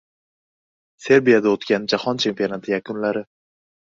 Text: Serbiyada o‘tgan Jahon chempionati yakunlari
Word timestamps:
Serbiyada 1.07 1.51
o‘tgan 1.57 1.85
Jahon 1.93 2.21
chempionati 2.25 2.75
yakunlari 2.75 3.23